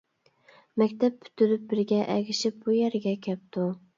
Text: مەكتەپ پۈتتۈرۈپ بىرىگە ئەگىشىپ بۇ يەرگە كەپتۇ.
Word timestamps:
مەكتەپ 0.81 1.19
پۈتتۈرۈپ 1.25 1.69
بىرىگە 1.73 2.01
ئەگىشىپ 2.15 2.57
بۇ 2.65 2.75
يەرگە 2.79 3.15
كەپتۇ. 3.29 3.71